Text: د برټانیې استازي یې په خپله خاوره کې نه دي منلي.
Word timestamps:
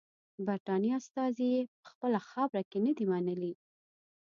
د 0.35 0.39
برټانیې 0.47 0.91
استازي 0.99 1.45
یې 1.55 1.61
په 1.83 1.87
خپله 1.93 2.19
خاوره 2.29 2.61
کې 2.69 2.79
نه 2.85 2.91
دي 2.97 3.05
منلي. 3.11 3.53